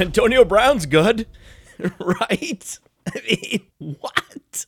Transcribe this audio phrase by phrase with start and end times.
[0.00, 1.26] Antonio Brown's good,
[1.98, 2.78] right?
[3.06, 4.66] I mean, what?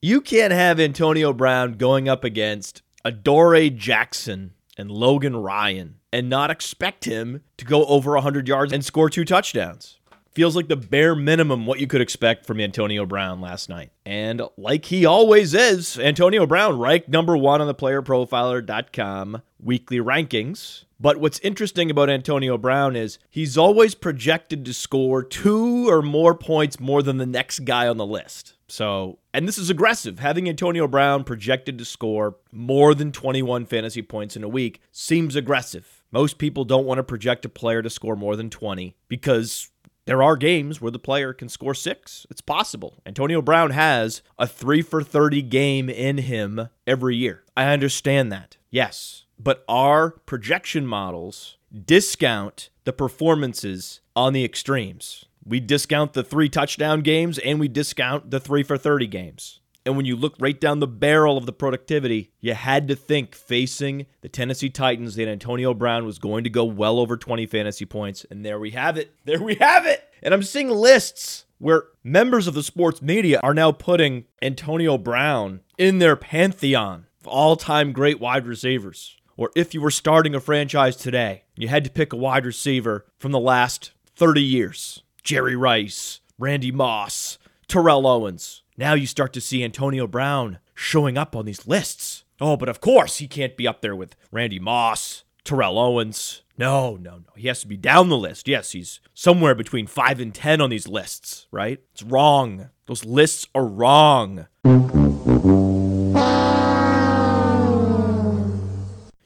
[0.00, 6.50] You can't have Antonio Brown going up against Adoree' Jackson and Logan Ryan and not
[6.50, 9.98] expect him to go over 100 yards and score two touchdowns.
[10.32, 13.92] Feels like the bare minimum what you could expect from Antonio Brown last night.
[14.04, 20.83] And like he always is, Antonio Brown ranked number one on the playerprofiler.com weekly rankings.
[21.00, 26.34] But what's interesting about Antonio Brown is he's always projected to score two or more
[26.34, 28.54] points more than the next guy on the list.
[28.68, 30.18] So, and this is aggressive.
[30.18, 35.36] Having Antonio Brown projected to score more than 21 fantasy points in a week seems
[35.36, 36.02] aggressive.
[36.10, 39.70] Most people don't want to project a player to score more than 20 because
[40.06, 42.26] there are games where the player can score six.
[42.30, 43.00] It's possible.
[43.06, 47.44] Antonio Brown has a three for 30 game in him every year.
[47.56, 48.56] I understand that.
[48.70, 49.23] Yes.
[49.38, 55.24] But our projection models discount the performances on the extremes.
[55.44, 59.60] We discount the three touchdown games and we discount the three for 30 games.
[59.86, 63.34] And when you look right down the barrel of the productivity, you had to think
[63.34, 67.84] facing the Tennessee Titans that Antonio Brown was going to go well over 20 fantasy
[67.84, 68.24] points.
[68.30, 69.14] And there we have it.
[69.24, 70.02] There we have it.
[70.22, 75.60] And I'm seeing lists where members of the sports media are now putting Antonio Brown
[75.76, 79.16] in their pantheon of all time great wide receivers.
[79.36, 83.06] Or if you were starting a franchise today, you had to pick a wide receiver
[83.18, 88.62] from the last 30 years Jerry Rice, Randy Moss, Terrell Owens.
[88.76, 92.24] Now you start to see Antonio Brown showing up on these lists.
[92.40, 96.42] Oh, but of course he can't be up there with Randy Moss, Terrell Owens.
[96.56, 97.32] No, no, no.
[97.36, 98.46] He has to be down the list.
[98.46, 101.80] Yes, he's somewhere between 5 and 10 on these lists, right?
[101.92, 102.70] It's wrong.
[102.86, 104.46] Those lists are wrong.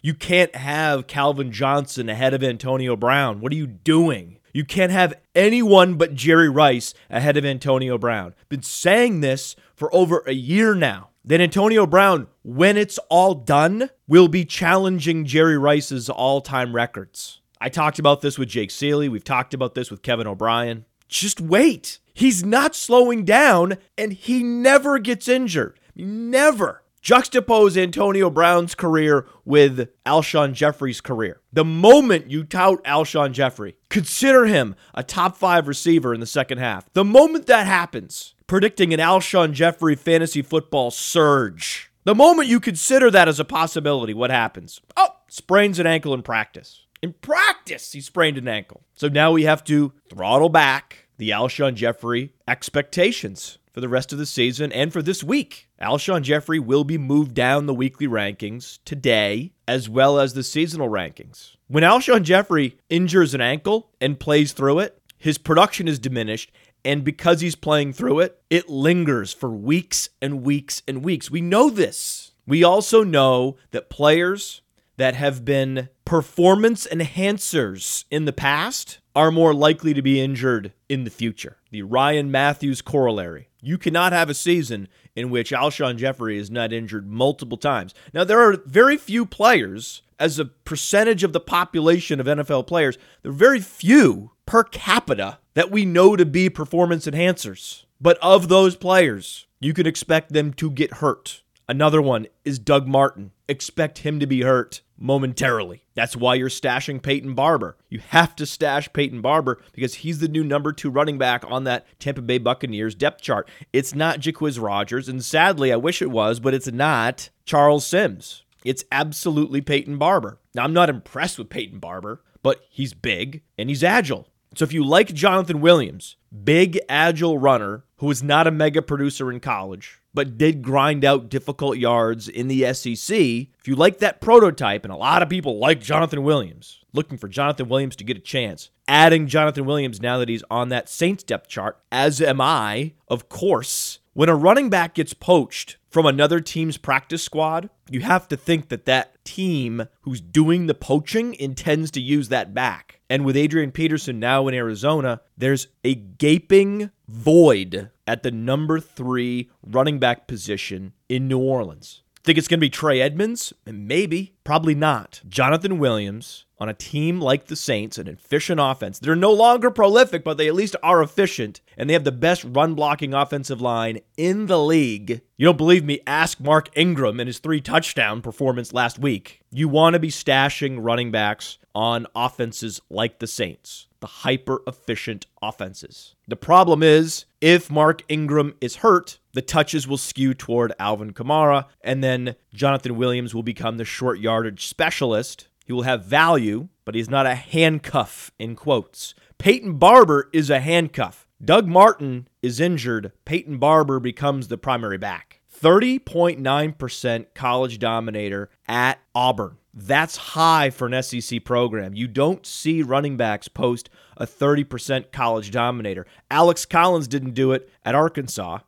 [0.09, 3.43] You can't have Calvin Johnson ahead of Antonio Brown.
[3.43, 4.39] What are you doing?
[4.55, 8.35] You can't have anyone but Jerry Rice ahead of Antonio Brown.
[8.49, 11.11] Been saying this for over a year now.
[11.27, 17.43] That Antonio Brown, when it's all done, will be challenging Jerry Rice's all time records.
[17.61, 19.11] I talked about this with Jake Ciely.
[19.11, 20.87] We've talked about this with Kevin O'Brien.
[21.09, 21.99] Just wait.
[22.15, 25.79] He's not slowing down and he never gets injured.
[25.95, 26.83] Never.
[27.03, 31.41] Juxtapose Antonio Brown's career with Alshon Jeffery's career.
[31.53, 36.59] The moment you tout Alshon Jeffery, consider him a top five receiver in the second
[36.59, 36.93] half.
[36.93, 41.91] The moment that happens, predicting an Alshon Jeffery fantasy football surge.
[42.05, 44.81] The moment you consider that as a possibility, what happens?
[44.97, 46.87] Oh, sprains an ankle in practice.
[47.03, 48.83] In practice, he sprained an ankle.
[48.95, 54.19] So now we have to throttle back the Alshon Jeffery expectations for the rest of
[54.19, 55.68] the season and for this week.
[55.81, 60.89] Alshon Jeffery will be moved down the weekly rankings today, as well as the seasonal
[60.89, 61.55] rankings.
[61.69, 66.51] When Alshon Jeffery injures an ankle and plays through it, his production is diminished.
[66.85, 71.31] And because he's playing through it, it lingers for weeks and weeks and weeks.
[71.31, 72.33] We know this.
[72.47, 74.63] We also know that players
[74.97, 81.03] that have been performance enhancers in the past are more likely to be injured in
[81.03, 81.57] the future.
[81.73, 83.49] The Ryan Mathews corollary.
[83.61, 84.87] You cannot have a season
[85.17, 87.93] in which Alshon Jeffery is not injured multiple times.
[88.15, 92.97] Now, there are very few players, as a percentage of the population of NFL players,
[93.23, 97.87] there are very few per capita that we know to be performance enhancers.
[98.01, 101.43] But of those players, you can expect them to get hurt.
[101.69, 103.33] Another one is Doug Martin.
[103.47, 105.85] Expect him to be hurt momentarily.
[105.95, 107.77] That's why you're stashing Peyton Barber.
[107.91, 111.65] You have to stash Peyton Barber because he's the new number two running back on
[111.65, 113.51] that Tampa Bay Buccaneers depth chart.
[113.73, 118.45] It's not Jacquizz Rodgers, and sadly, I wish it was, but it's not Charles Sims.
[118.65, 120.41] It's absolutely Peyton Barber.
[120.55, 124.29] Now, I'm not impressed with Peyton Barber, but he's big and he's agile.
[124.55, 129.31] So if you like Jonathan Williams, big, agile runner who was not a mega producer
[129.31, 134.21] in college, but did grind out difficult yards in the SEC, if you like that
[134.21, 138.17] prototype, and a lot of people like Jonathan Williams, looking for Jonathan Williams to get
[138.17, 142.41] a chance, adding Jonathan Williams now that he's on that Saints depth chart, as am
[142.41, 143.99] I, of course.
[144.15, 148.69] When a running back gets poached from another team's practice squad, you have to think
[148.69, 153.01] that that team who's doing the poaching intends to use that back.
[153.09, 159.51] And with Adrian Peterson now in Arizona, there's a gaping void at the number three
[159.65, 162.03] running back position in New Orleans.
[162.25, 163.53] Think it's going to be Trey Edmunds?
[163.65, 164.35] Maybe.
[164.45, 165.21] Probably not.
[165.29, 168.99] Jonathan Williams on a team like the Saints, an efficient offense.
[168.99, 172.45] They're no longer prolific, but they at least are efficient, and they have the best
[172.45, 175.21] run blocking offensive line in the league.
[175.37, 176.01] You don't believe me?
[176.07, 179.41] Ask Mark Ingram and his three touchdown performance last week.
[179.51, 183.87] You want to be stashing running backs on offenses like the Saints.
[184.01, 186.15] The hyper efficient offenses.
[186.27, 191.67] The problem is, if Mark Ingram is hurt, the touches will skew toward Alvin Kamara,
[191.81, 195.49] and then Jonathan Williams will become the short yardage specialist.
[195.65, 199.15] He will have value, but he's not a handcuff, in quotes.
[199.39, 201.27] Peyton Barber is a handcuff.
[201.45, 203.13] Doug Martin is injured.
[203.25, 205.41] Peyton Barber becomes the primary back.
[205.61, 209.59] 30.9% college dominator at Auburn.
[209.81, 211.95] That's high for an SEC program.
[211.95, 216.05] You don't see running backs post a 30% college dominator.
[216.33, 218.59] Alex Collins didn't do it at Arkansas.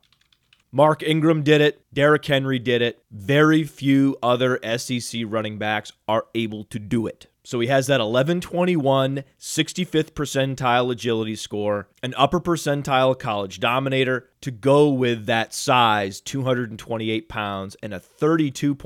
[0.71, 1.83] Mark Ingram did it.
[1.93, 3.03] Derrick Henry did it.
[3.11, 7.27] Very few other SEC running backs are able to do it.
[7.43, 14.51] So he has that 1121 65th percentile agility score, an upper percentile college dominator to
[14.51, 18.77] go with that size, 228 pounds, and a 32.7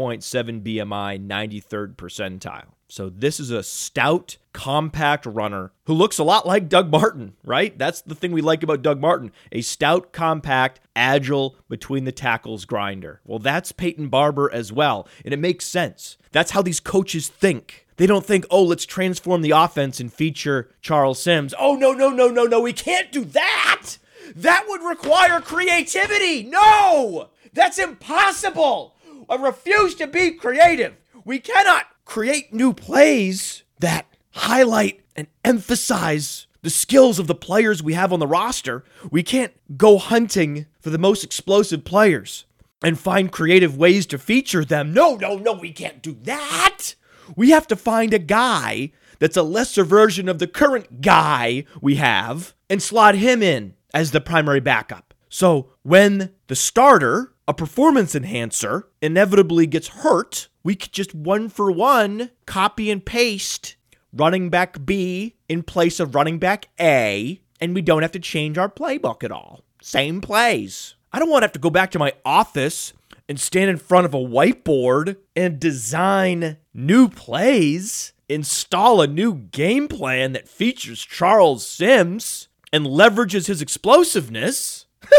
[0.61, 2.67] BMI, 93rd percentile.
[2.87, 7.77] So this is a stout, compact runner who looks a lot like Doug Martin, right?
[7.77, 12.63] That's the thing we like about Doug Martin a stout, compact, agile, between the tackles
[12.63, 13.19] grinder.
[13.25, 16.17] Well, that's Peyton Barber as well, and it makes sense.
[16.31, 17.84] That's how these coaches think.
[17.97, 21.53] They don't think, oh, let's transform the offense and feature Charles Sims.
[21.57, 22.59] Oh, no, no, no, no, no.
[22.59, 23.97] We can't do that.
[24.35, 26.43] That would require creativity.
[26.43, 28.95] No, that's impossible.
[29.29, 30.95] I refuse to be creative.
[31.23, 37.93] We cannot create new plays that highlight and emphasize the skills of the players we
[37.93, 38.83] have on the roster.
[39.09, 42.45] We can't go hunting for the most explosive players
[42.83, 44.93] and find creative ways to feature them.
[44.93, 46.95] No, no, no, we can't do that.
[47.35, 51.95] We have to find a guy that's a lesser version of the current guy we
[51.95, 55.13] have and slot him in as the primary backup.
[55.29, 61.71] So when the starter, a performance enhancer, inevitably gets hurt, we could just one for
[61.71, 63.75] one copy and paste
[64.13, 68.57] running back B in place of running back A, and we don't have to change
[68.57, 69.63] our playbook at all.
[69.81, 70.95] Same plays.
[71.11, 72.93] I don't want to have to go back to my office
[73.27, 79.87] and stand in front of a whiteboard and design new plays, install a new game
[79.87, 84.85] plan that features Charles Sims and leverages his explosiveness.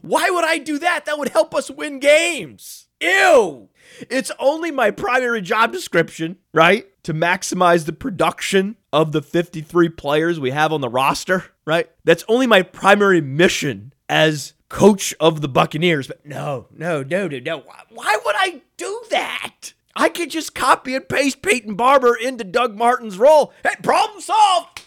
[0.00, 1.06] Why would I do that?
[1.06, 2.88] That would help us win games.
[3.00, 3.68] Ew.
[4.10, 6.86] It's only my primary job description, right?
[7.04, 11.88] To maximize the production of the 53 players we have on the roster, right?
[12.04, 16.08] That's only my primary mission as coach of the Buccaneers.
[16.08, 17.64] But no, no, no, no, no.
[17.90, 19.72] Why would I do that?
[19.96, 23.52] I could just copy and paste Peyton Barber into Doug Martin's role.
[23.62, 24.82] Hey, problem solved.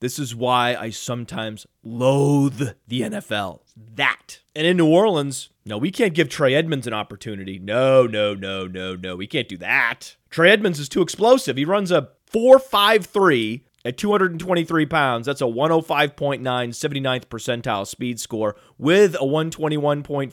[0.00, 3.60] This is why I sometimes loathe the NFL.
[3.94, 4.40] That.
[4.54, 7.58] And in New Orleans, no, we can't give Trey Edmunds an opportunity.
[7.58, 9.16] No, no, no, no, no.
[9.16, 10.16] We can't do that.
[10.30, 11.56] Trey Edmunds is too explosive.
[11.56, 19.14] He runs a 4.53 at 223 pounds, that's a 105.9 79th percentile speed score with
[19.14, 20.32] a 121.4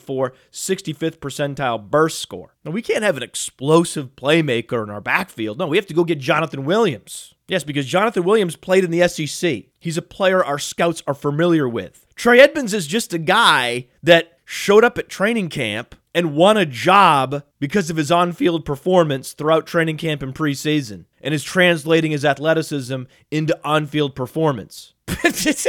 [0.52, 2.56] 65th percentile burst score.
[2.64, 5.58] Now, we can't have an explosive playmaker in our backfield.
[5.58, 7.34] No, we have to go get Jonathan Williams.
[7.46, 9.64] Yes, because Jonathan Williams played in the SEC.
[9.78, 12.06] He's a player our scouts are familiar with.
[12.16, 16.64] Trey Edmunds is just a guy that showed up at training camp and won a
[16.64, 22.12] job because of his on field performance throughout training camp and preseason and is translating
[22.12, 24.94] his athleticism into on field performance.
[25.06, 25.66] That's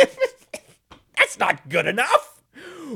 [1.40, 2.44] not good enough.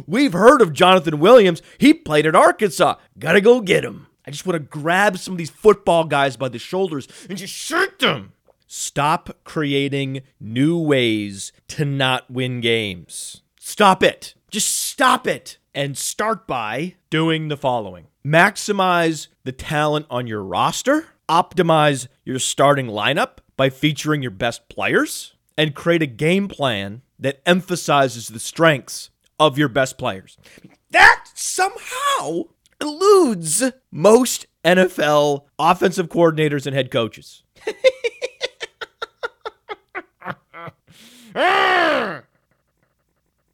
[0.06, 1.62] We've heard of Jonathan Williams.
[1.78, 2.96] He played at Arkansas.
[3.18, 4.08] Gotta go get him.
[4.26, 7.54] I just want to grab some of these football guys by the shoulders and just
[7.54, 8.34] shoot them.
[8.68, 13.42] Stop creating new ways to not win games.
[13.60, 14.36] Stop it.
[14.52, 21.08] Just stop it and start by doing the following maximize the talent on your roster,
[21.30, 27.42] optimize your starting lineup by featuring your best players, and create a game plan that
[27.46, 29.10] emphasizes the strengths
[29.40, 30.38] of your best players.
[30.92, 32.42] That somehow
[32.82, 37.44] eludes most NFL offensive coordinators and head coaches.
[41.36, 42.24] Ah!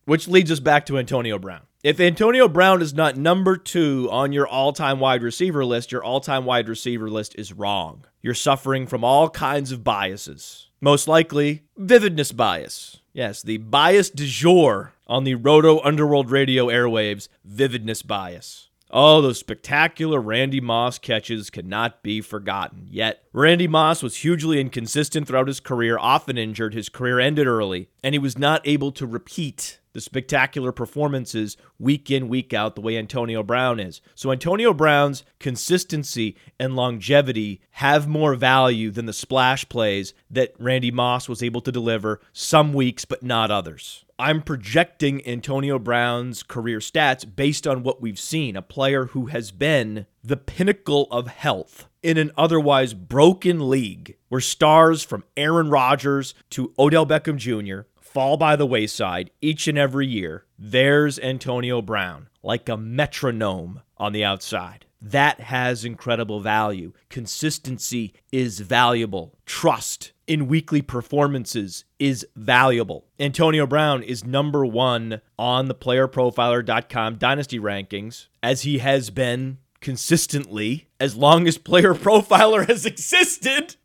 [0.06, 1.62] Which leads us back to Antonio Brown.
[1.84, 6.04] If Antonio Brown is not number two on your all time wide receiver list, your
[6.04, 8.06] all time wide receiver list is wrong.
[8.22, 10.70] You're suffering from all kinds of biases.
[10.80, 13.02] Most likely, vividness bias.
[13.14, 18.70] Yes, the bias du jour on the Roto Underworld Radio airwaves, vividness bias.
[18.92, 22.88] Oh, those spectacular Randy Moss catches cannot be forgotten.
[22.92, 26.76] Yet, Randy Moss was hugely inconsistent throughout his career, often injured.
[26.76, 32.12] His career ended early, and he was not able to repeat the spectacular performances week
[32.12, 34.02] in, week out, the way Antonio Brown is.
[34.14, 40.92] So, Antonio Brown's consistency and longevity have more value than the splash plays that Randy
[40.92, 44.04] Moss was able to deliver some weeks, but not others.
[44.20, 49.52] I'm projecting Antonio Brown's career stats based on what we've seen a player who has
[49.52, 56.34] been the pinnacle of health in an otherwise broken league where stars from Aaron Rodgers
[56.52, 57.88] to Odell Beckham Jr.
[58.16, 60.46] fall by the wayside each and every year.
[60.58, 64.86] There's Antonio Brown, like a metronome on the outside.
[65.02, 66.94] That has incredible value.
[67.10, 69.38] Consistency is valuable.
[69.46, 73.06] Trust in weekly performances is valuable.
[73.20, 80.88] Antonio Brown is number one on the playerprofiler.com dynasty rankings, as he has been consistently
[81.02, 83.76] as long as Player Profiler has existed,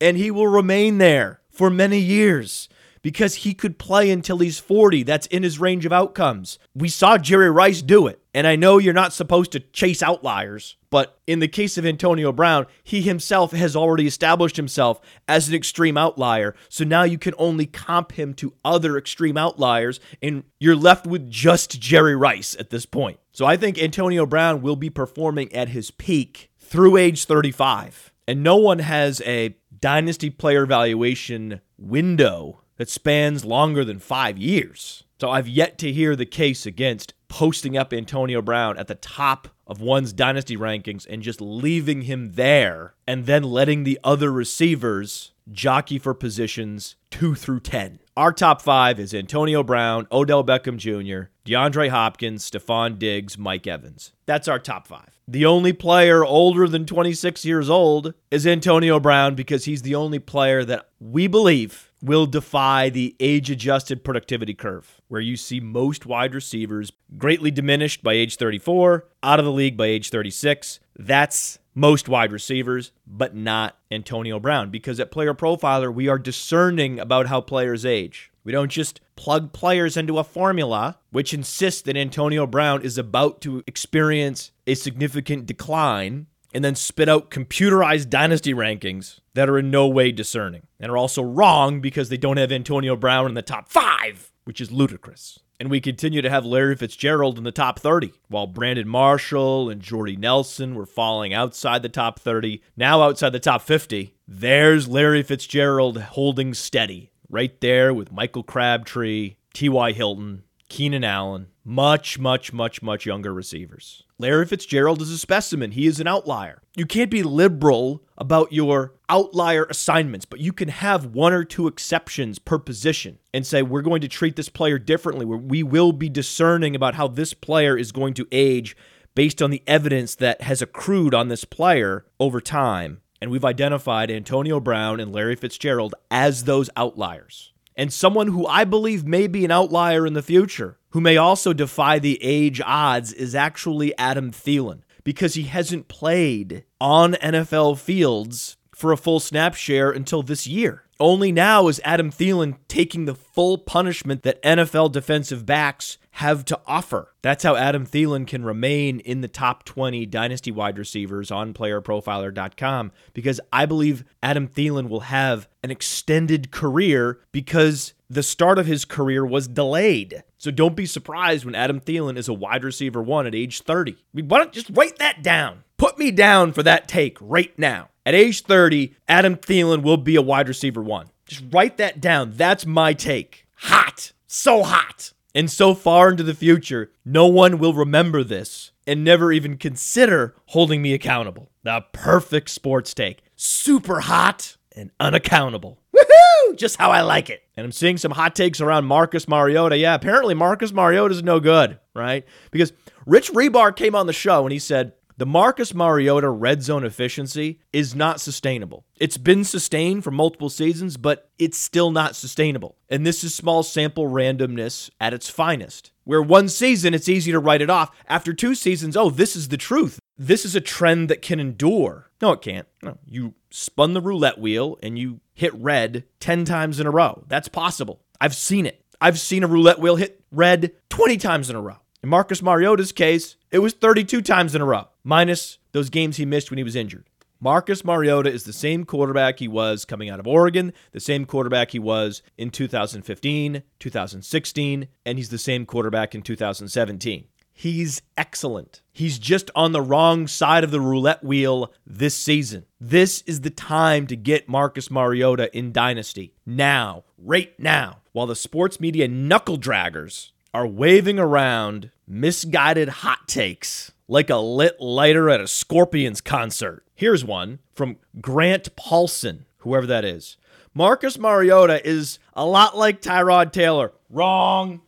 [0.00, 2.68] and he will remain there for many years
[3.06, 5.04] because he could play until he's 40.
[5.04, 6.58] That's in his range of outcomes.
[6.74, 8.20] We saw Jerry Rice do it.
[8.34, 12.32] And I know you're not supposed to chase outliers, but in the case of Antonio
[12.32, 16.56] Brown, he himself has already established himself as an extreme outlier.
[16.68, 21.30] So now you can only comp him to other extreme outliers, and you're left with
[21.30, 23.20] just Jerry Rice at this point.
[23.30, 28.12] So I think Antonio Brown will be performing at his peak through age 35.
[28.26, 35.04] And no one has a dynasty player valuation window that spans longer than five years.
[35.20, 39.48] So I've yet to hear the case against posting up Antonio Brown at the top
[39.66, 45.32] of one's dynasty rankings and just leaving him there and then letting the other receivers
[45.50, 48.00] jockey for positions two through 10.
[48.16, 54.12] Our top five is Antonio Brown, Odell Beckham Jr., DeAndre Hopkins, Stefon Diggs, Mike Evans.
[54.26, 55.15] That's our top five.
[55.28, 60.20] The only player older than 26 years old is Antonio Brown because he's the only
[60.20, 66.06] player that we believe will defy the age adjusted productivity curve, where you see most
[66.06, 70.78] wide receivers greatly diminished by age 34, out of the league by age 36.
[70.96, 77.00] That's most wide receivers, but not Antonio Brown, because at Player Profiler, we are discerning
[77.00, 78.30] about how players age.
[78.46, 83.40] We don't just plug players into a formula which insists that Antonio Brown is about
[83.40, 89.72] to experience a significant decline and then spit out computerized dynasty rankings that are in
[89.72, 93.42] no way discerning and are also wrong because they don't have Antonio Brown in the
[93.42, 95.40] top five, which is ludicrous.
[95.58, 99.80] And we continue to have Larry Fitzgerald in the top 30, while Brandon Marshall and
[99.80, 104.14] Jordy Nelson were falling outside the top 30, now outside the top 50.
[104.28, 109.92] There's Larry Fitzgerald holding steady, right there with Michael Crabtree, T.Y.
[109.92, 114.02] Hilton, Keenan Allen, much, much, much, much younger receivers.
[114.18, 115.72] Larry Fitzgerald is a specimen.
[115.72, 116.62] He is an outlier.
[116.74, 121.66] You can't be liberal about your outlier assignments, but you can have one or two
[121.66, 125.24] exceptions per position and say, we're going to treat this player differently.
[125.24, 128.76] We will be discerning about how this player is going to age
[129.14, 133.00] based on the evidence that has accrued on this player over time.
[133.20, 138.64] And we've identified Antonio Brown and Larry Fitzgerald as those outliers and someone who I
[138.64, 143.12] believe may be an outlier in the future, who may also defy the age odds,
[143.12, 149.54] is actually Adam Thielen because he hasn't played on NFL fields for a full snap
[149.54, 150.84] share until this year.
[150.98, 156.58] Only now is Adam Thielen taking the full punishment that NFL defensive backs have to
[156.66, 157.12] offer.
[157.20, 162.92] That's how Adam Thielen can remain in the top 20 dynasty wide receivers on playerprofiler.com
[163.12, 168.86] because I believe Adam Thielen will have an extended career because the start of his
[168.86, 170.22] career was delayed.
[170.38, 173.92] So don't be surprised when Adam Thielen is a wide receiver one at age 30.
[173.92, 175.64] I mean, why don't just write that down?
[175.76, 177.90] Put me down for that take right now.
[178.06, 181.08] At age 30, Adam Thielen will be a wide receiver one.
[181.26, 182.34] Just write that down.
[182.36, 183.48] That's my take.
[183.56, 184.12] Hot.
[184.28, 185.12] So hot.
[185.34, 190.36] And so far into the future, no one will remember this and never even consider
[190.46, 191.50] holding me accountable.
[191.64, 193.22] The perfect sports take.
[193.34, 195.80] Super hot and unaccountable.
[195.92, 196.56] Woohoo!
[196.56, 197.42] Just how I like it.
[197.56, 199.76] And I'm seeing some hot takes around Marcus Mariota.
[199.76, 202.24] Yeah, apparently Marcus Mariota is no good, right?
[202.52, 202.72] Because
[203.04, 207.60] Rich Hribar came on the show and he said, the Marcus Mariota red zone efficiency
[207.72, 208.84] is not sustainable.
[208.96, 212.76] It's been sustained for multiple seasons, but it's still not sustainable.
[212.90, 215.90] And this is small sample randomness at its finest.
[216.04, 217.96] Where one season it's easy to write it off.
[218.06, 219.98] After two seasons, oh, this is the truth.
[220.18, 222.10] This is a trend that can endure.
[222.20, 222.68] No, it can't.
[222.82, 227.24] No, you spun the roulette wheel and you hit red 10 times in a row.
[227.26, 228.02] That's possible.
[228.20, 228.84] I've seen it.
[229.00, 231.78] I've seen a roulette wheel hit red 20 times in a row.
[232.02, 236.26] In Marcus Mariota's case, it was 32 times in a row, minus those games he
[236.26, 237.06] missed when he was injured.
[237.38, 241.70] Marcus Mariota is the same quarterback he was coming out of Oregon, the same quarterback
[241.70, 247.26] he was in 2015, 2016, and he's the same quarterback in 2017.
[247.52, 248.82] He's excellent.
[248.92, 252.66] He's just on the wrong side of the roulette wheel this season.
[252.80, 256.34] This is the time to get Marcus Mariota in Dynasty.
[256.44, 263.92] Now, right now, while the sports media knuckle draggers are waving around misguided hot takes
[264.08, 266.84] like a lit lighter at a Scorpions concert.
[266.94, 270.36] Here's one from Grant Paulsen, whoever that is.
[270.74, 273.92] Marcus Mariota is a lot like Tyrod Taylor.
[274.10, 274.82] Wrong.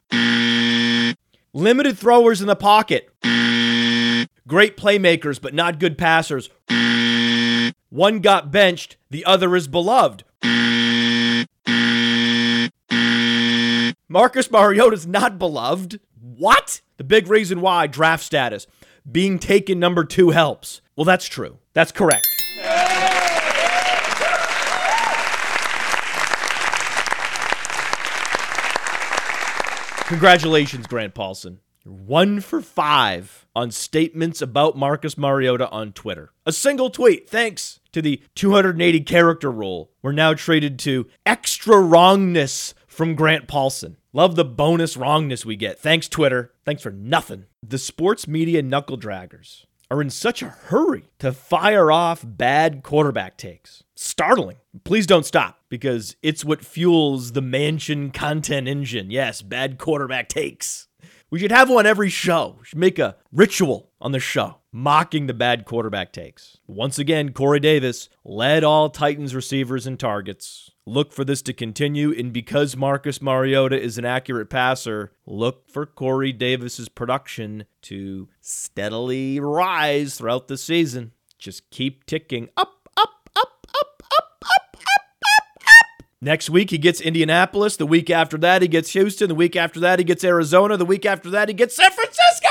[1.52, 3.08] Limited throwers in the pocket.
[4.46, 6.50] Great playmakers, but not good passers.
[7.90, 10.24] One got benched, the other is beloved.
[14.10, 16.00] Marcus Mariota's not beloved.
[16.20, 16.80] What?
[16.96, 18.66] The big reason why draft status.
[19.10, 20.82] Being taken number two helps.
[20.94, 21.58] Well, that's true.
[21.72, 22.26] That's correct.
[30.08, 31.58] Congratulations, Grant Paulsen.
[31.84, 36.32] You're one for five on statements about Marcus Mariota on Twitter.
[36.44, 39.90] A single tweet, thanks to the 280 character rule.
[40.02, 43.96] We're now traded to extra wrongness from Grant Paulsen.
[44.18, 45.78] Love the bonus wrongness we get.
[45.78, 46.50] Thanks, Twitter.
[46.64, 47.44] Thanks for nothing.
[47.64, 53.36] The sports media knuckle draggers are in such a hurry to fire off bad quarterback
[53.36, 53.84] takes.
[53.94, 54.56] Startling.
[54.82, 59.12] Please don't stop because it's what fuels the mansion content engine.
[59.12, 60.88] Yes, bad quarterback takes.
[61.30, 62.56] We should have one every show.
[62.58, 66.58] We should make a ritual on the show mocking the bad quarterback takes.
[66.66, 70.70] Once again, Corey Davis led all Titans receivers in targets.
[70.88, 75.84] Look for this to continue, and because Marcus Mariota is an accurate passer, look for
[75.84, 81.12] Corey Davis's production to steadily rise throughout the season.
[81.38, 86.06] Just keep ticking up, up, up, up, up, up, up, up, up.
[86.22, 87.76] Next week, he gets Indianapolis.
[87.76, 89.28] The week after that, he gets Houston.
[89.28, 90.78] The week after that, he gets Arizona.
[90.78, 92.47] The week after that, he gets San Francisco.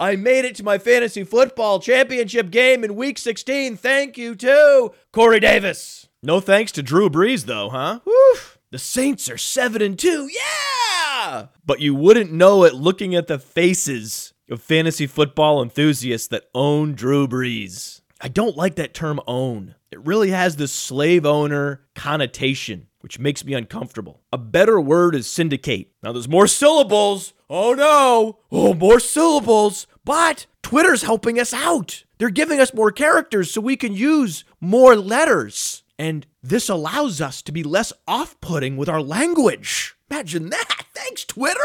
[0.00, 3.76] I made it to my fantasy football championship game in week 16.
[3.76, 6.08] Thank you to Corey Davis.
[6.22, 8.00] No thanks to Drew Brees, though, huh?
[8.06, 8.40] Woo.
[8.70, 10.30] The Saints are 7 and 2.
[10.32, 11.48] Yeah!
[11.66, 16.94] But you wouldn't know it looking at the faces of fantasy football enthusiasts that own
[16.94, 18.00] Drew Brees.
[18.22, 19.74] I don't like that term own.
[19.90, 24.20] It really has this slave owner connotation, which makes me uncomfortable.
[24.32, 25.92] A better word is syndicate.
[26.02, 27.32] Now, there's more syllables.
[27.48, 28.38] Oh no!
[28.52, 29.86] Oh, more syllables.
[30.04, 32.04] But Twitter's helping us out.
[32.18, 35.82] They're giving us more characters so we can use more letters.
[35.98, 39.96] And this allows us to be less off putting with our language.
[40.10, 40.84] Imagine that.
[40.94, 41.60] Thanks, Twitter.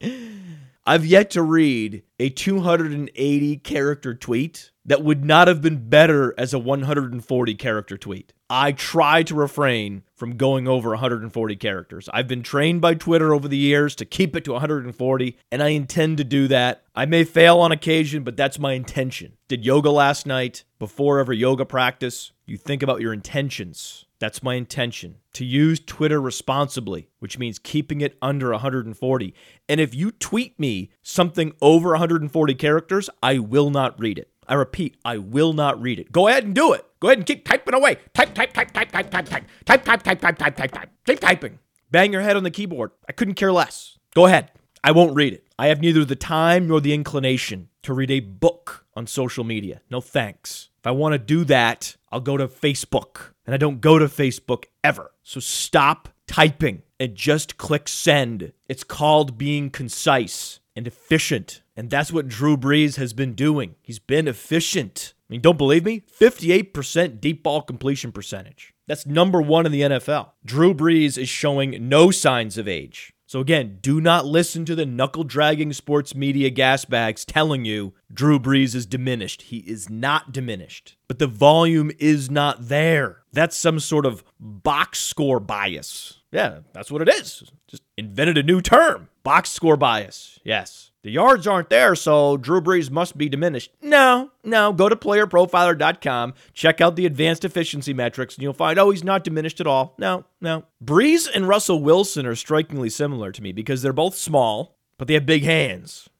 [0.86, 6.54] I've yet to read a 280 character tweet that would not have been better as
[6.54, 8.32] a 140 character tweet.
[8.48, 12.08] I try to refrain from going over 140 characters.
[12.12, 15.68] I've been trained by Twitter over the years to keep it to 140, and I
[15.68, 16.84] intend to do that.
[16.94, 19.36] I may fail on occasion, but that's my intention.
[19.48, 22.32] Did yoga last night before every yoga practice.
[22.46, 24.04] You think about your intentions.
[24.18, 29.34] That's my intention to use Twitter responsibly, which means keeping it under 140.
[29.68, 34.30] And if you tweet me something over 140 characters, I will not read it.
[34.48, 36.12] I repeat, I will not read it.
[36.12, 36.84] Go ahead and do it.
[37.00, 37.98] Go ahead and keep typing away.
[38.14, 40.90] Type, type, type, type, type, type, type, type, type, type, type, type, type, type.
[41.06, 41.58] Keep typing.
[41.90, 42.90] Bang your head on the keyboard.
[43.08, 43.98] I couldn't care less.
[44.14, 44.50] Go ahead.
[44.82, 45.46] I won't read it.
[45.58, 49.80] I have neither the time nor the inclination to read a book on social media.
[49.90, 50.70] No thanks.
[50.78, 53.32] If I want to do that, I'll go to Facebook.
[53.44, 55.12] And I don't go to Facebook ever.
[55.22, 58.52] So stop typing and just click send.
[58.68, 61.62] It's called being concise and efficient.
[61.76, 63.74] And that's what Drew Brees has been doing.
[63.82, 65.14] He's been efficient.
[65.28, 66.02] I mean, don't believe me?
[66.18, 68.72] 58% deep ball completion percentage.
[68.86, 70.30] That's number one in the NFL.
[70.44, 73.12] Drew Brees is showing no signs of age.
[73.28, 77.92] So, again, do not listen to the knuckle dragging sports media gas bags telling you
[78.12, 79.42] Drew Brees is diminished.
[79.42, 83.22] He is not diminished, but the volume is not there.
[83.32, 86.15] That's some sort of box score bias.
[86.36, 87.50] Yeah, that's what it is.
[87.66, 90.38] Just invented a new term box score bias.
[90.44, 90.90] Yes.
[91.02, 93.72] The yards aren't there, so Drew Brees must be diminished.
[93.80, 94.74] No, no.
[94.74, 99.24] Go to playerprofiler.com, check out the advanced efficiency metrics, and you'll find, oh, he's not
[99.24, 99.94] diminished at all.
[99.96, 100.64] No, no.
[100.84, 105.14] Brees and Russell Wilson are strikingly similar to me because they're both small, but they
[105.14, 106.10] have big hands.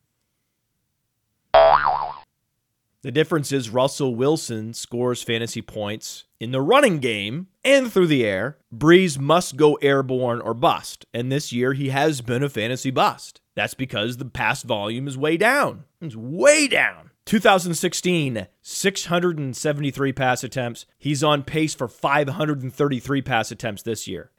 [3.07, 8.27] The difference is Russell Wilson scores fantasy points in the running game and through the
[8.27, 8.59] air.
[8.77, 13.41] Brees must go airborne or bust, and this year he has been a fantasy bust.
[13.55, 15.85] That's because the pass volume is way down.
[16.01, 17.13] It's way down.
[17.27, 20.87] 2016, 673 pass attempts.
[20.99, 24.33] He's on pace for 533 pass attempts this year.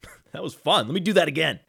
[0.32, 0.86] that was fun.
[0.86, 1.60] Let me do that again.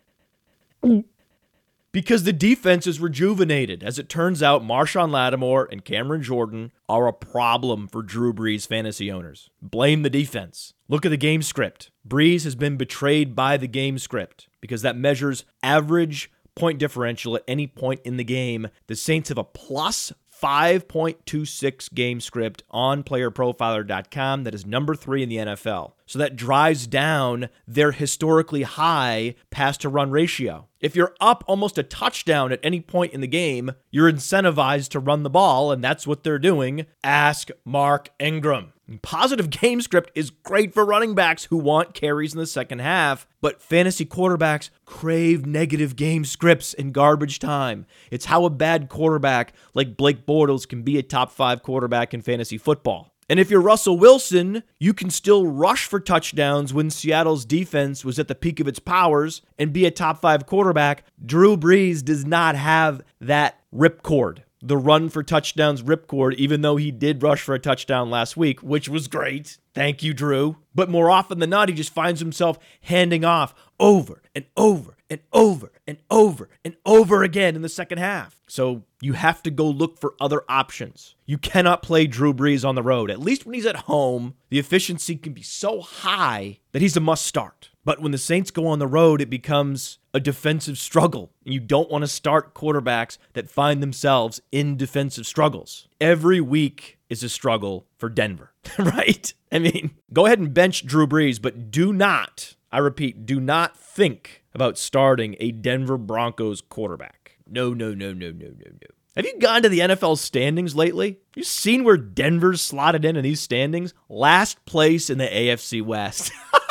[1.93, 3.83] Because the defense is rejuvenated.
[3.83, 8.65] As it turns out, Marshon Lattimore and Cameron Jordan are a problem for Drew Brees
[8.65, 9.51] fantasy owners.
[9.61, 10.73] Blame the defense.
[10.89, 11.91] Look at the game script.
[12.07, 17.43] Brees has been betrayed by the game script because that measures average point differential at
[17.47, 18.69] any point in the game.
[18.87, 20.11] The Saints have a plus
[20.43, 25.93] 5.26 game script on playerprofiler.com that is number three in the NFL.
[26.05, 30.67] So that drives down their historically high pass to run ratio.
[30.81, 34.99] If you're up almost a touchdown at any point in the game, you're incentivized to
[34.99, 36.87] run the ball, and that's what they're doing.
[37.05, 38.73] Ask Mark Ingram.
[39.01, 43.25] Positive game script is great for running backs who want carries in the second half,
[43.39, 47.85] but fantasy quarterbacks crave negative game scripts in garbage time.
[48.11, 52.21] It's how a bad quarterback like Blake Bortles can be a top five quarterback in
[52.21, 53.13] fantasy football.
[53.29, 58.19] And if you're Russell Wilson, you can still rush for touchdowns when Seattle's defense was
[58.19, 61.05] at the peak of its powers and be a top five quarterback.
[61.25, 66.89] Drew Brees does not have that ripcord the run for touchdowns ripcord, even though he
[66.89, 69.57] did rush for a touchdown last week, which was great.
[69.75, 70.57] Thank you, Drew.
[70.73, 75.19] But more often than not, he just finds himself handing off over and over and
[75.33, 78.39] over and over and over again in the second half.
[78.47, 81.15] So you have to go look for other options.
[81.25, 83.11] You cannot play Drew Brees on the road.
[83.11, 87.01] At least when he's at home, the efficiency can be so high that he's a
[87.01, 87.69] must start.
[87.85, 91.31] But when the Saints go on the road, it becomes a defensive struggle.
[91.43, 95.87] You don't want to start quarterbacks that find themselves in defensive struggles.
[95.99, 99.33] Every week is a struggle for Denver, right?
[99.51, 103.77] I mean, go ahead and bench Drew Brees, but do not, I repeat, do not
[103.77, 107.37] think about starting a Denver Broncos quarterback.
[107.45, 108.87] No, no, no, no, no, no, no.
[109.15, 111.19] Have you gone to the NFL standings lately?
[111.35, 113.93] You seen where Denver's slotted in in these standings?
[114.09, 116.31] Last place in the AFC West.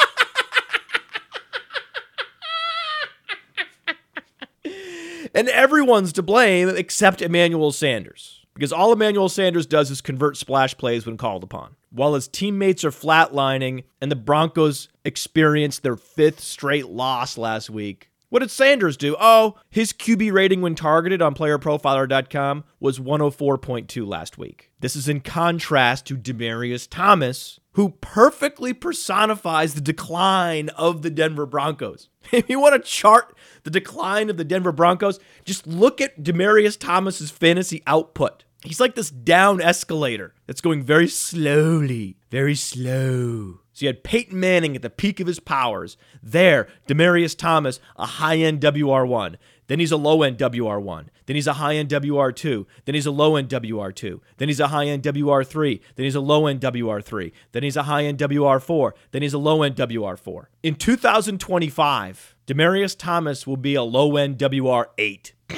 [5.34, 8.44] And everyone's to blame except Emmanuel Sanders.
[8.54, 11.76] Because all Emmanuel Sanders does is convert splash plays when called upon.
[11.90, 18.10] While his teammates are flatlining and the Broncos experienced their fifth straight loss last week,
[18.28, 19.14] what did Sanders do?
[19.20, 24.70] Oh, his QB rating when targeted on playerprofiler.com was 104.2 last week.
[24.80, 31.46] This is in contrast to Demaryius Thomas, who perfectly personifies the decline of the Denver
[31.46, 32.08] Broncos.
[32.32, 36.78] If you want to chart the decline of the Denver Broncos, just look at Demaryius
[36.78, 38.44] Thomas's fantasy output.
[38.64, 43.58] He's like this down escalator that's going very slowly, very slow.
[43.72, 45.96] So you had Peyton Manning at the peak of his powers.
[46.22, 49.36] There, Demaryius Thomas, a high end WR1.
[49.68, 51.06] Then he's a low end WR1.
[51.26, 52.66] Then he's a high end WR2.
[52.84, 54.20] Then he's a low end WR2.
[54.36, 55.80] Then he's a high end WR3.
[55.96, 57.32] Then he's a low end WR3.
[57.52, 58.92] Then he's a high end WR4.
[59.12, 60.46] Then he's a low end WR4.
[60.62, 65.32] In 2025, Demaryius Thomas will be a low end WR8.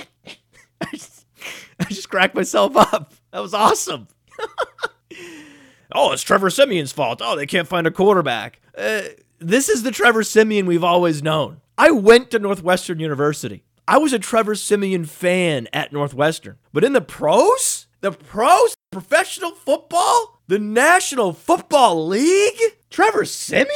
[0.80, 1.26] I, just,
[1.80, 3.14] I just cracked myself up.
[3.32, 4.08] That was awesome.
[5.92, 7.20] oh, it's Trevor Siemian's fault.
[7.22, 8.60] Oh, they can't find a quarterback.
[8.76, 9.02] Uh,
[9.38, 11.60] this is the Trevor Siemian we've always known.
[11.76, 13.64] I went to Northwestern University.
[13.86, 16.56] I was a Trevor Siemian fan at Northwestern.
[16.72, 23.68] But in the pros, the pros, professional football, the National Football League, Trevor Siemian?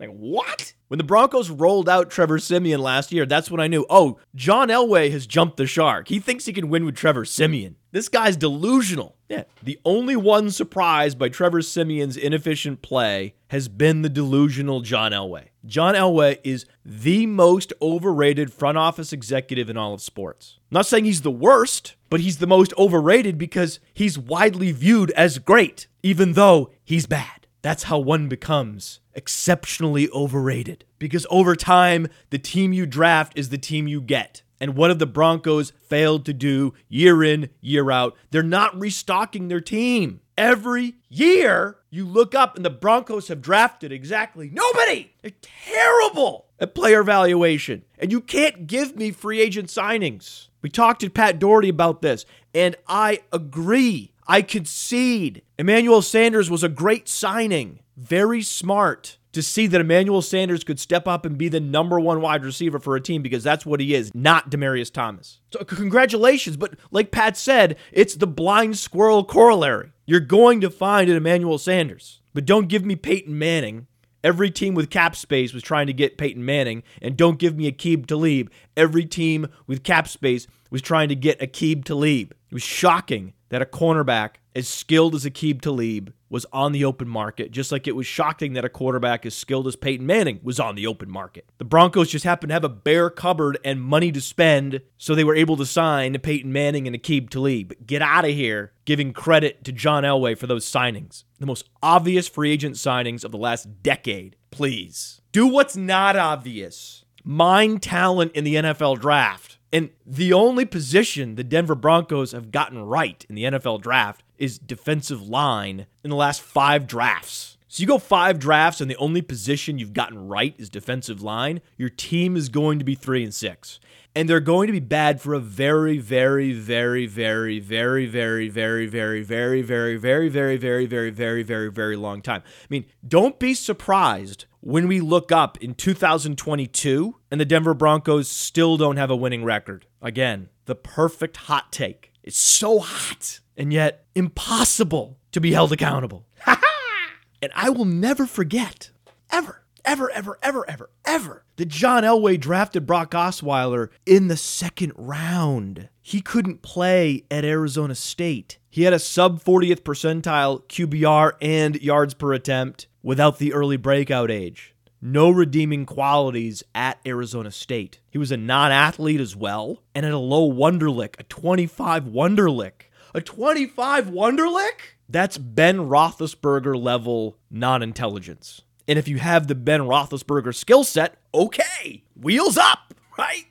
[0.00, 0.72] Like, what?
[0.88, 4.68] When the Broncos rolled out Trevor Siemian last year, that's when I knew, oh, John
[4.68, 6.08] Elway has jumped the shark.
[6.08, 7.76] He thinks he can win with Trevor Siemian.
[7.92, 9.16] This guy's delusional.
[9.28, 9.44] Yeah.
[9.62, 15.48] The only one surprised by Trevor Siemian's inefficient play has been the delusional John Elway.
[15.66, 20.58] John Elway is the most overrated front office executive in all of sports.
[20.70, 25.10] I'm not saying he's the worst, but he's the most overrated because he's widely viewed
[25.10, 27.46] as great, even though he's bad.
[27.62, 30.82] That's how one becomes exceptionally overrated.
[30.98, 34.40] Because over time, the team you draft is the team you get.
[34.58, 38.16] And what have the Broncos failed to do year in, year out?
[38.30, 40.20] They're not restocking their team.
[40.38, 45.12] Every year, you look up and the Broncos have drafted exactly nobody.
[45.20, 47.84] They're terrible at player valuation.
[47.98, 50.48] And you can't give me free agent signings.
[50.62, 54.12] We talked to Pat Doherty about this, and I agree.
[54.30, 55.42] I concede.
[55.58, 61.08] Emmanuel Sanders was a great signing, very smart to see that Emmanuel Sanders could step
[61.08, 63.92] up and be the number one wide receiver for a team because that's what he
[63.92, 65.40] is, not Demaryius Thomas.
[65.52, 69.90] So congratulations, but like Pat said, it's the blind squirrel corollary.
[70.06, 73.88] You're going to find an Emmanuel Sanders, but don't give me Peyton Manning
[74.22, 77.70] Every team with cap space was trying to get Peyton Manning, and don't give me
[77.72, 78.50] Aqib Talib.
[78.76, 82.32] Every team with cap space was trying to get Aqib Talib.
[82.50, 87.08] It was shocking that a cornerback as skilled as Aqib Talib was on the open
[87.08, 90.60] market, just like it was shocking that a quarterback as skilled as Peyton Manning was
[90.60, 91.48] on the open market.
[91.58, 95.24] The Broncos just happened to have a bare cupboard and money to spend, so they
[95.24, 97.72] were able to sign Peyton Manning and Aqib Talib.
[97.84, 101.24] Get out of here giving credit to John Elway for those signings.
[101.40, 104.36] The most obvious free agent signings of the last decade.
[104.50, 105.20] Please.
[105.32, 107.04] Do what's not obvious.
[107.24, 109.58] Mine talent in the NFL draft.
[109.72, 114.58] And the only position the Denver Broncos have gotten right in the NFL draft is
[114.58, 117.56] defensive line in the last five drafts.
[117.68, 121.60] So you go five drafts and the only position you've gotten right is defensive line,
[121.76, 123.78] your team is going to be three and six.
[124.12, 128.48] And they're going to be bad for a very, very, very, very, very, very, very,
[128.48, 132.42] very, very, very, very, very, very, very, very, very, very long time.
[132.44, 138.28] I mean, don't be surprised when we look up in 2022 and the Denver Broncos
[138.28, 139.86] still don't have a winning record.
[140.02, 142.12] Again, the perfect hot take.
[142.22, 146.26] It's so hot and yet impossible to be held accountable.
[147.42, 148.90] and I will never forget,
[149.30, 154.92] ever, ever, ever, ever, ever, ever, that John Elway drafted Brock Osweiler in the second
[154.96, 155.88] round.
[156.02, 158.58] He couldn't play at Arizona State.
[158.68, 164.30] He had a sub 40th percentile QBR and yards per attempt without the early breakout
[164.30, 164.74] age.
[165.02, 168.00] No redeeming qualities at Arizona State.
[168.10, 172.72] He was a non athlete as well, and at a low Wonderlic, a 25 Wonderlic.
[173.14, 174.96] A 25 Wonderlic?
[175.08, 178.62] That's Ben Roethlisberger level non intelligence.
[178.86, 183.46] And if you have the Ben Roethlisberger skill set, okay, wheels up, right?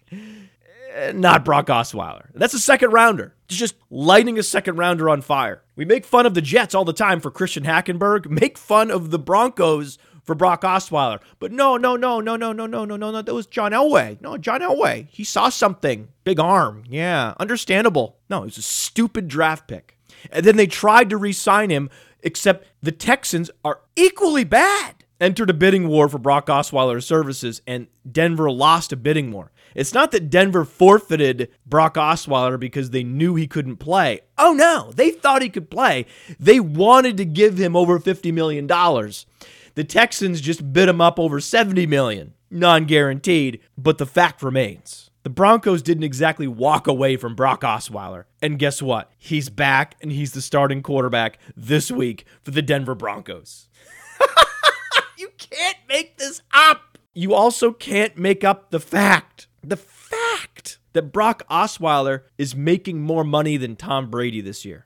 [0.94, 2.28] Eh, not Brock Osweiler.
[2.34, 3.34] That's a second rounder.
[3.46, 5.64] It's just lighting a second rounder on fire.
[5.80, 8.30] We make fun of the Jets all the time for Christian Hackenberg.
[8.30, 11.22] Make fun of the Broncos for Brock Osweiler.
[11.40, 13.22] But no, no, no, no, no, no, no, no, no, no.
[13.22, 14.20] That was John Elway.
[14.20, 15.08] No, John Elway.
[15.08, 16.10] He saw something.
[16.26, 16.84] Big arm.
[16.90, 18.18] Yeah, understandable.
[18.30, 19.98] No, it was a stupid draft pick.
[20.34, 21.90] And then they tried to re sign him,
[22.24, 24.99] except the Texans are equally bad.
[25.22, 29.52] Entered a bidding war for Brock Osweiler's services, and Denver lost a bidding war.
[29.76, 34.22] It's not that Denver forfeited Brock Osweiler because they knew he couldn't play.
[34.38, 36.06] Oh no, they thought he could play.
[36.40, 38.66] They wanted to give him over $50 million.
[38.66, 45.10] The Texans just bid him up over 70 million, non-guaranteed, but the fact remains.
[45.24, 48.24] The Broncos didn't exactly walk away from Brock Osweiler.
[48.42, 49.12] And guess what?
[49.18, 53.69] He's back and he's the starting quarterback this week for the Denver Broncos.
[55.40, 56.98] Can't make this up.
[57.14, 63.24] You also can't make up the fact the fact that Brock Osweiler is making more
[63.24, 64.86] money than Tom Brady this year.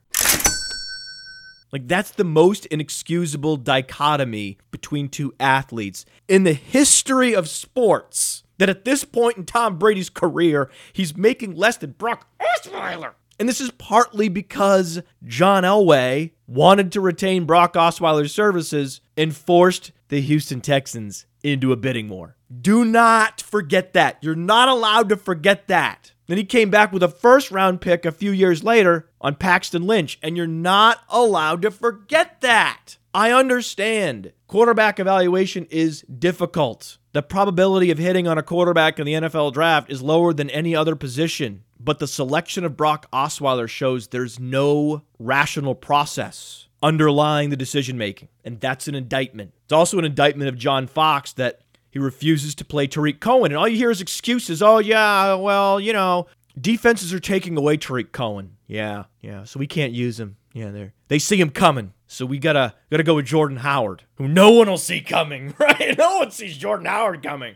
[1.71, 8.43] Like, that's the most inexcusable dichotomy between two athletes in the history of sports.
[8.59, 13.13] That at this point in Tom Brady's career, he's making less than Brock Osweiler.
[13.39, 19.91] And this is partly because John Elway wanted to retain Brock Osweiler's services and forced
[20.09, 22.37] the Houston Texans into a bidding war.
[22.61, 24.17] Do not forget that.
[24.21, 26.13] You're not allowed to forget that.
[26.27, 29.83] Then he came back with a first round pick a few years later on Paxton
[29.83, 32.97] Lynch, and you're not allowed to forget that.
[33.13, 34.31] I understand.
[34.47, 36.97] Quarterback evaluation is difficult.
[37.13, 40.75] The probability of hitting on a quarterback in the NFL draft is lower than any
[40.75, 47.55] other position, but the selection of Brock Osweiler shows there's no rational process underlying the
[47.55, 49.53] decision making, and that's an indictment.
[49.63, 53.51] It's also an indictment of John Fox that he refuses to play Tarik Cohen.
[53.51, 54.63] And all you hear is excuses.
[54.63, 56.25] Oh, yeah, well, you know,
[56.59, 58.57] defenses are taking away Tarik Cohen.
[58.65, 59.43] Yeah, yeah.
[59.43, 60.37] So we can't use him.
[60.53, 61.93] Yeah, they they see him coming.
[62.13, 65.97] So we gotta gotta go with Jordan Howard, who no one will see coming, right?
[65.97, 67.55] No one sees Jordan Howard coming.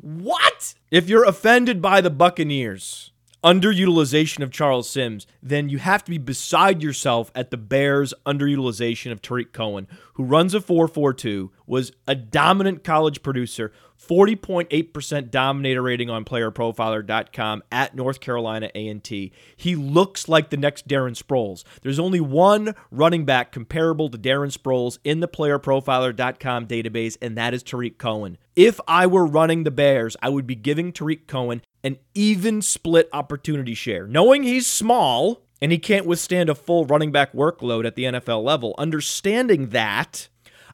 [0.00, 0.72] what?
[0.90, 6.18] If you're offended by the Buccaneers, underutilization of Charles Sims, then you have to be
[6.18, 12.14] beside yourself at the Bears' underutilization of Tarik Cohen, who runs a 4.42, was a
[12.14, 19.32] dominant college producer, 40.8% dominator rating on playerprofiler.com at North Carolina A&T.
[19.56, 21.64] He looks like the next Darren Sproles.
[21.82, 27.54] There's only one running back comparable to Darren Sproles in the playerprofiler.com database, and that
[27.54, 28.38] is Tarik Cohen.
[28.56, 33.08] If I were running the Bears, I would be giving Tarik Cohen an even split
[33.12, 34.06] opportunity share.
[34.06, 38.42] Knowing he's small and he can't withstand a full running back workload at the NFL
[38.42, 40.28] level, understanding that,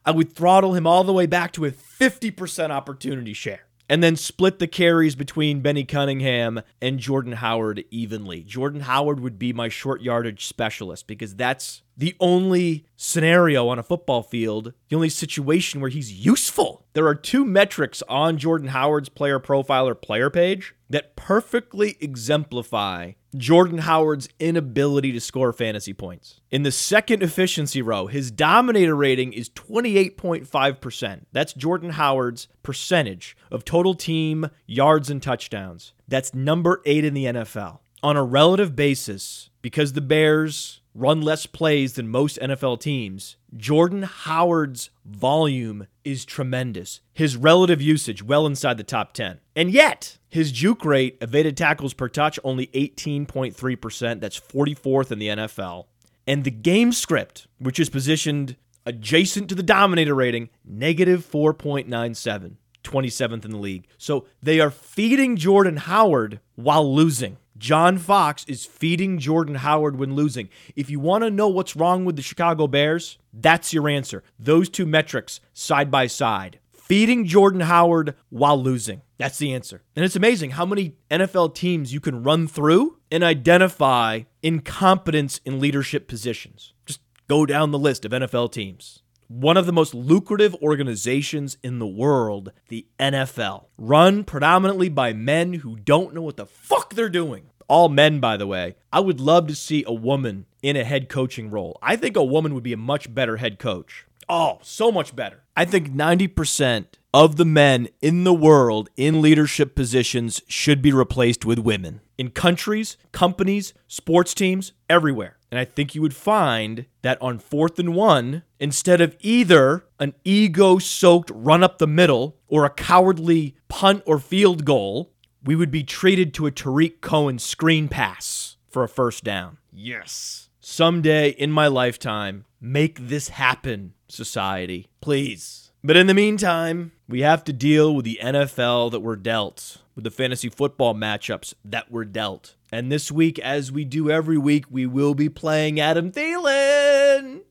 [0.04, 3.65] I would throttle him all the way back to a 50% opportunity share.
[3.88, 8.42] And then split the carries between Benny Cunningham and Jordan Howard evenly.
[8.42, 13.82] Jordan Howard would be my short yardage specialist because that's the only scenario on a
[13.82, 16.84] football field, the only situation where he's useful.
[16.92, 23.12] There are two metrics on Jordan Howard's player profile or player page that perfectly exemplify
[23.36, 26.40] Jordan Howard's inability to score fantasy points.
[26.50, 31.20] In the second efficiency row, his dominator rating is 28.5%.
[31.32, 35.92] That's Jordan Howard's percentage of total team yards and touchdowns.
[36.08, 37.80] That's number eight in the NFL.
[38.02, 44.02] On a relative basis, because the Bears run less plays than most NFL teams, Jordan
[44.02, 47.00] Howard's volume is tremendous.
[47.12, 49.40] His relative usage well inside the top 10.
[49.54, 54.20] And yet, his juke rate, evaded tackles per touch, only 18.3%.
[54.20, 55.86] That's 44th in the NFL.
[56.26, 62.56] And the game script, which is positioned adjacent to the dominator rating, negative 4.97.
[62.86, 63.88] 27th in the league.
[63.98, 67.36] So they are feeding Jordan Howard while losing.
[67.58, 70.48] John Fox is feeding Jordan Howard when losing.
[70.74, 74.22] If you want to know what's wrong with the Chicago Bears, that's your answer.
[74.38, 76.58] Those two metrics side by side.
[76.72, 79.02] Feeding Jordan Howard while losing.
[79.18, 79.82] That's the answer.
[79.96, 85.58] And it's amazing how many NFL teams you can run through and identify incompetence in
[85.58, 86.74] leadership positions.
[86.84, 91.78] Just go down the list of NFL teams one of the most lucrative organizations in
[91.78, 97.08] the world, the NFL, run predominantly by men who don't know what the fuck they're
[97.08, 97.50] doing.
[97.68, 98.76] All men, by the way.
[98.92, 101.78] I would love to see a woman in a head coaching role.
[101.82, 104.06] I think a woman would be a much better head coach.
[104.28, 105.42] Oh, so much better.
[105.56, 111.44] I think 90% of the men in the world in leadership positions should be replaced
[111.44, 112.00] with women.
[112.18, 115.35] In countries, companies, sports teams, everywhere.
[115.56, 120.12] And I think you would find that on fourth and one, instead of either an
[120.22, 125.70] ego soaked run up the middle or a cowardly punt or field goal, we would
[125.70, 129.56] be treated to a Tarik Cohen screen pass for a first down.
[129.72, 130.50] Yes.
[130.60, 134.90] Someday in my lifetime, make this happen, society.
[135.00, 135.72] Please.
[135.82, 140.04] But in the meantime, we have to deal with the NFL that we're dealt, with
[140.04, 142.56] the fantasy football matchups that were dealt.
[142.72, 147.42] And this week, as we do every week, we will be playing Adam Thielen.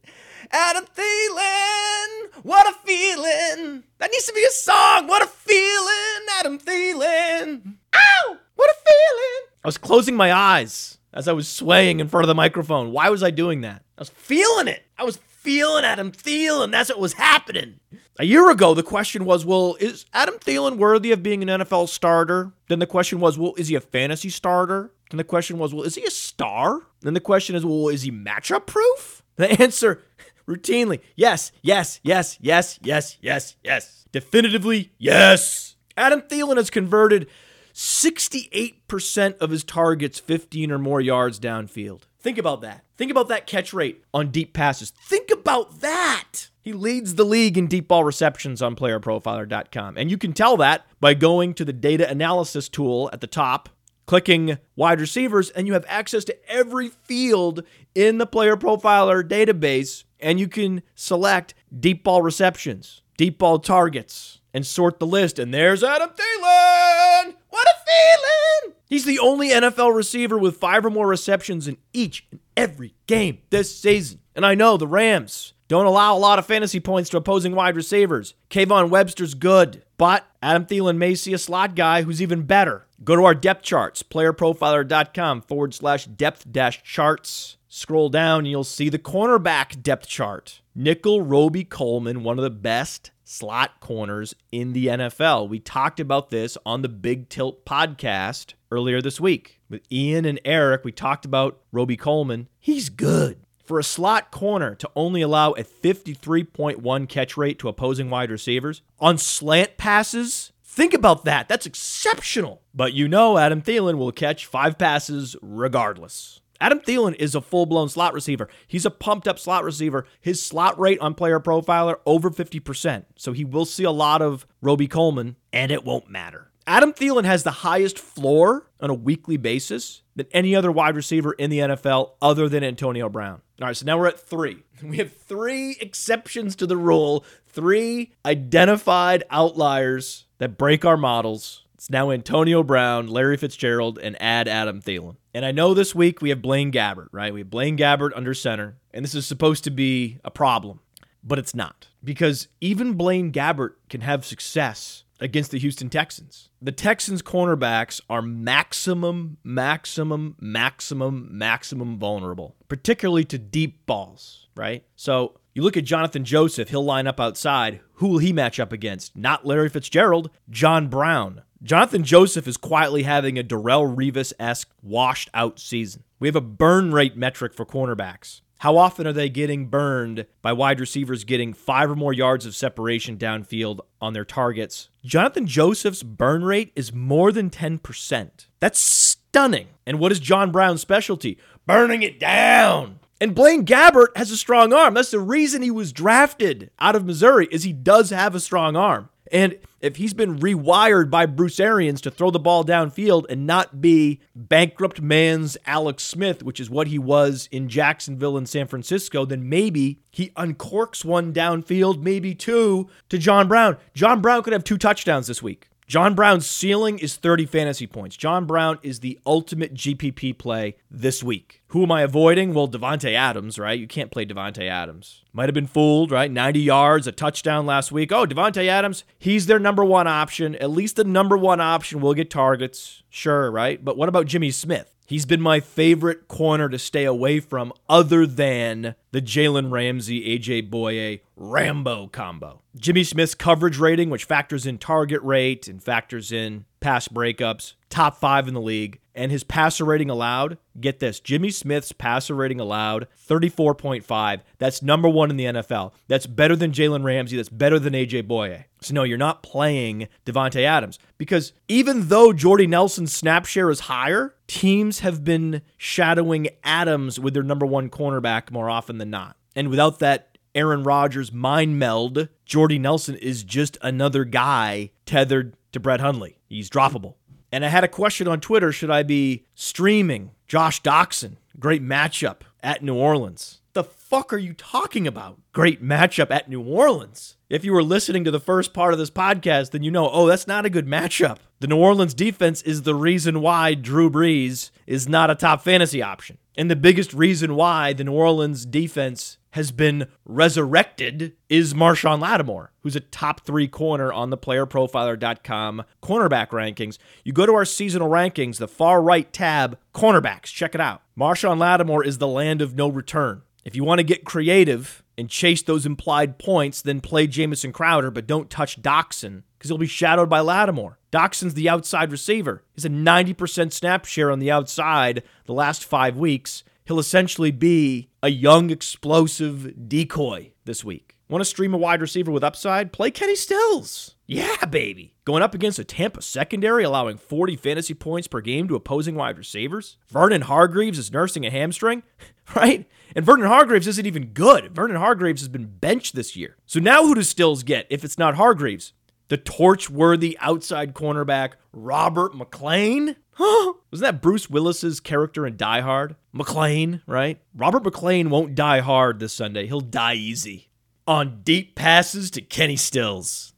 [0.51, 3.83] Adam Thielen, what a feeling.
[3.97, 5.07] That needs to be a song.
[5.07, 7.75] What a feeling, Adam Thielen.
[7.95, 9.49] Ow, what a feeling.
[9.63, 12.91] I was closing my eyes as I was swaying in front of the microphone.
[12.91, 13.83] Why was I doing that?
[13.97, 14.83] I was feeling it.
[14.97, 16.71] I was feeling Adam Thielen.
[16.71, 17.79] That's what was happening.
[18.19, 21.89] A year ago, the question was, well, is Adam Thielen worthy of being an NFL
[21.89, 22.51] starter?
[22.67, 24.91] Then the question was, well, is he a fantasy starter?
[25.11, 26.81] And the question was, well, is he a star?
[27.01, 29.23] Then the question is, well, is he matchup proof?
[29.35, 30.01] The answer
[30.47, 34.05] routinely, yes, yes, yes, yes, yes, yes, yes.
[34.11, 35.75] Definitively, yes.
[35.97, 37.27] Adam Thielen has converted
[37.73, 42.03] 68% of his targets 15 or more yards downfield.
[42.19, 42.85] Think about that.
[42.97, 44.91] Think about that catch rate on deep passes.
[44.91, 46.49] Think about that.
[46.61, 49.97] He leads the league in deep ball receptions on playerprofiler.com.
[49.97, 53.69] And you can tell that by going to the data analysis tool at the top,
[54.05, 57.63] clicking wide receivers, and you have access to every field
[57.93, 60.03] in the player profiler database.
[60.19, 65.37] And you can select deep ball receptions, deep ball targets, and sort the list.
[65.39, 67.35] And there's Adam Thielen.
[67.49, 68.75] What a feeling!
[68.87, 73.39] He's the only NFL receiver with five or more receptions in each and every game
[73.49, 74.19] this season.
[74.35, 77.75] And I know the Rams don't allow a lot of fantasy points to opposing wide
[77.75, 78.35] receivers.
[78.49, 82.85] Kayvon Webster's good, but Adam Thielen may see a slot guy who's even better.
[83.03, 87.57] Go to our depth charts, playerprofiler.com forward slash depth dash charts.
[87.67, 90.61] Scroll down and you'll see the cornerback depth chart.
[90.75, 95.49] Nickell Robey-Coleman, one of the best slot corners in the NFL.
[95.49, 99.59] We talked about this on the Big Tilt podcast earlier this week.
[99.69, 102.49] With Ian and Eric, we talked about Robey-Coleman.
[102.59, 103.44] He's good.
[103.65, 108.83] For a slot corner to only allow a 53.1 catch rate to opposing wide receivers
[108.99, 111.47] on slant passes, think about that.
[111.47, 112.61] That's exceptional.
[112.75, 116.41] But you know Adam Thielen will catch five passes regardless.
[116.61, 118.49] Adam Thielen is a full blown slot receiver.
[118.67, 120.05] He's a pumped up slot receiver.
[120.21, 123.05] His slot rate on player profiler over 50%.
[123.15, 126.51] So he will see a lot of Robey-Coleman, and it won't matter.
[126.67, 131.33] Adam Thielen has the highest floor on a weekly basis than any other wide receiver
[131.33, 133.41] in the NFL other than Antonio Brown.
[133.61, 134.63] All right, so now we're at three.
[134.83, 141.63] We have three exceptions to the rule, three identified outliers that break our models.
[141.75, 145.15] It's now Antonio Brown, Larry Fitzgerald, and add Adam Thielen.
[145.33, 147.33] And I know this week we have Blaine Gabbert, right?
[147.33, 150.81] We have Blaine Gabbert under center, and this is supposed to be a problem,
[151.23, 151.87] but it's not.
[152.03, 156.49] Because even Blaine Gabbert can have success against the Houston Texans.
[156.61, 164.83] The Texans cornerbacks are maximum, maximum, maximum, maximum vulnerable, particularly to deep balls, right?
[164.95, 167.79] So you look at Johnathan Joseph, he'll line up outside.
[167.95, 169.15] Who will he match up against?
[169.15, 171.43] Not Larry Fitzgerald, John Brown.
[171.63, 176.03] Johnathan Joseph is quietly having a Darrelle Revis esque washed out season.
[176.19, 178.41] We have a burn rate metric for cornerbacks.
[178.59, 182.55] How often are they getting burned by wide receivers getting five or more yards of
[182.55, 184.89] separation downfield on their targets?
[185.05, 188.47] Johnathan Joseph's burn rate is more than 10%.
[188.59, 189.67] That's stunning.
[189.85, 191.37] And what is John Brown's specialty?
[191.65, 192.99] Burning it down.
[193.19, 194.93] And Blaine Gabbert has a strong arm.
[194.93, 198.75] That's the reason he was drafted out of Missouri is he does have a strong
[198.75, 199.09] arm.
[199.31, 203.81] And if he's been rewired by Bruce Arians to throw the ball downfield and not
[203.81, 209.25] be bankrupt man's Alex Smith, which is what he was in Jacksonville and San Francisco,
[209.25, 213.77] then maybe he uncorks one downfield, maybe two to John Brown.
[213.93, 215.69] John Brown could have two touchdowns this week.
[215.87, 218.17] John Brown's ceiling is 30 fantasy points.
[218.17, 221.61] John Brown is the ultimate GPP play this week.
[221.67, 222.55] Who am I avoiding?
[222.55, 223.79] Well, Davante Adams, right?
[223.79, 225.23] You can't play Davante Adams.
[225.31, 226.31] Might have been fooled, right?
[226.31, 228.11] 90 yards, a touchdown last week.
[228.11, 230.55] Oh, Davante Adams, he's their number one option.
[230.55, 233.03] At least the number one option will get targets.
[233.11, 233.83] Sure, right?
[233.83, 234.94] But what about Jimmy Smith?
[235.05, 240.69] He's been my favorite corner to stay away from, other than the Jalen Ramsey, AJ
[240.71, 242.61] Bouye, Rambo combo.
[242.75, 248.17] Jimmy Smith's coverage rating, which factors in target rate and factors in pass breakups, top
[248.17, 248.99] five in the league.
[249.15, 254.41] And his passer rating allowed, get this Jimmy Smith's passer rating allowed, 34.5.
[254.57, 255.93] That's number one in the NFL.
[256.09, 257.37] That's better than Jalen Ramsey.
[257.37, 258.65] That's better than AJ Bouye.
[258.81, 263.81] So, no, you're not playing Davante Adams because even though Jordy Nelson's snap share is
[263.81, 269.37] higher, teams have been shadowing Adams with their number one cornerback more often than not.
[269.55, 275.79] And without that Aaron Rodgers mind meld, Jordy Nelson is just another guy tethered to
[275.79, 276.37] Brett Hundley.
[276.47, 277.15] He's droppable.
[277.55, 281.37] And I had a question on Twitter should I be streaming Josh Doctson?
[281.57, 283.61] Great matchup at New Orleans.
[283.71, 285.39] The fuck are you talking about?
[285.53, 287.37] Great matchup at New Orleans.
[287.49, 290.27] If you were listening to the first part of this podcast, then you know, oh,
[290.27, 291.37] that's not a good matchup.
[291.61, 296.01] The New Orleans defense is the reason why Drew Brees is not a top fantasy
[296.01, 296.37] option.
[296.57, 302.73] And the biggest reason why the New Orleans defense has been resurrected is Marshon Lattimore,
[302.81, 306.97] who's a top three corner on the playerprofiler.com cornerback rankings.
[307.23, 311.03] You go to our seasonal rankings, the far right tab, cornerbacks, check it out.
[311.17, 313.43] Marshon Lattimore is the land of no return.
[313.63, 318.11] If you want to get creative and chase those implied points, then play Jamison Crowder,
[318.11, 320.99] but don't touch Doctson because he'll be shadowed by Lattimore.
[321.13, 322.61] Doctson's the outside receiver.
[322.73, 326.65] He's a 90% snap share on the outside the last five weeks.
[326.83, 331.15] He'll essentially be a young, explosive decoy this week.
[331.29, 332.91] Want to stream a wide receiver with upside?
[332.91, 334.15] Play Kenny Stills.
[334.25, 335.13] Yeah, baby.
[335.25, 339.37] Going up against a Tampa secondary, allowing 40 fantasy points per game to opposing wide
[339.37, 339.97] receivers.
[340.09, 342.01] Vernon Hargreaves is nursing a hamstring,
[342.55, 342.89] right?
[343.15, 344.73] And Vernon Hargreaves isn't even good.
[344.73, 346.57] Vernon Hargreaves has been benched this year.
[346.65, 348.93] So now who does Stills get if it's not Hargreaves?
[349.27, 353.15] The torch-worthy outside cornerback Robert McClain?
[353.39, 356.15] Wasn't that Bruce Willis's character in Die Hard?
[356.33, 357.39] McClane, right?
[357.55, 359.65] Robert McClain won't die hard this Sunday.
[359.67, 360.69] He'll die easy.
[361.07, 363.54] On deep passes to Kenny Stills.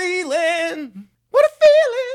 [0.00, 1.08] Feeling.
[1.30, 2.09] What a feeling.